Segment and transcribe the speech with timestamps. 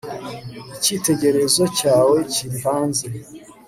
[0.75, 3.05] Icyitegererezo cyawe kiri hanze